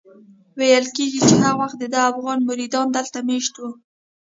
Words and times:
ویل 0.59 0.85
کېږي 0.95 1.19
هغه 1.27 1.51
وخت 1.59 1.77
دده 1.83 1.99
افغان 2.11 2.39
مریدان 2.49 2.87
دلته 2.97 3.17
مېشت 3.27 3.53
وو. 3.57 3.69